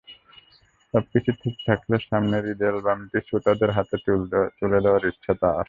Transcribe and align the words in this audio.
সবকিছু 0.93 1.31
ঠিক 1.41 1.55
থাকলে 1.67 1.95
সামনের 1.99 2.43
ঈদে 2.51 2.65
অ্যালবামটি 2.67 3.17
শ্রোতাদের 3.27 3.71
হাতে 3.71 3.95
তুলে 4.59 4.79
দেওয়ার 4.85 5.03
ইচ্ছা 5.05 5.33
তাঁর। 5.41 5.59